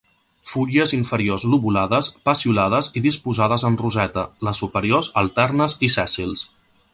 [0.51, 6.49] Fulles inferiors lobulades, peciolades i disposades en roseta, les superiors alternes i sèssils.